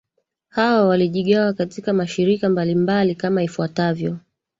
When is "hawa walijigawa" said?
0.49-1.53